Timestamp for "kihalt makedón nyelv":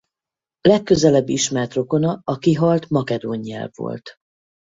2.37-3.71